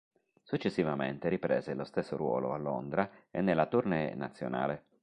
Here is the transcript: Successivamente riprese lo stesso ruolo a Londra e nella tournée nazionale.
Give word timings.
Successivamente 0.41 1.29
riprese 1.29 1.75
lo 1.75 1.83
stesso 1.83 2.17
ruolo 2.17 2.53
a 2.53 2.57
Londra 2.57 3.07
e 3.29 3.41
nella 3.41 3.67
tournée 3.67 4.15
nazionale. 4.15 4.85